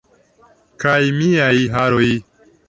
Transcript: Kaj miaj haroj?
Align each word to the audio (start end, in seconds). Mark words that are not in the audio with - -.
Kaj 0.83 0.95
miaj 1.19 1.61
haroj? 1.77 2.09